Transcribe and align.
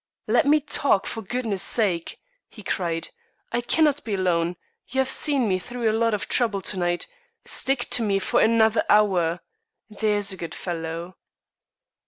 "Let 0.25 0.47
me 0.47 0.59
talk, 0.59 1.05
for 1.05 1.21
goodness' 1.21 1.61
sake!" 1.61 2.17
he 2.49 2.63
cried. 2.63 3.09
"I 3.51 3.61
cannot 3.61 4.03
be 4.03 4.15
alone. 4.15 4.55
You 4.87 4.99
have 5.01 5.07
seen 5.09 5.47
me 5.47 5.59
through 5.59 5.87
a 5.87 5.93
lot 5.93 6.15
of 6.15 6.27
trouble 6.27 6.59
to 6.59 6.79
night. 6.79 7.05
Stick 7.45 7.81
to 7.91 8.01
me 8.01 8.17
for 8.17 8.39
another 8.41 8.83
hour, 8.89 9.41
there's 9.91 10.31
a 10.31 10.37
good 10.37 10.55
fellow." 10.55 11.17